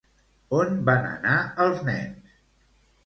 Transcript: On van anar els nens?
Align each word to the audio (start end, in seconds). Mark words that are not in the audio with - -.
On 0.59 0.71
van 0.87 1.05
anar 1.09 1.35
els 1.67 1.85
nens? 1.91 2.33